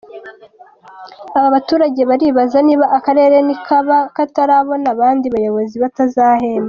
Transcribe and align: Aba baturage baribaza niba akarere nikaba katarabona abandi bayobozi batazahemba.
Aba 1.37 1.53
baturage 1.55 2.01
baribaza 2.09 2.57
niba 2.67 2.85
akarere 2.97 3.37
nikaba 3.47 3.97
katarabona 4.15 4.85
abandi 4.95 5.25
bayobozi 5.33 5.75
batazahemba. 5.83 6.59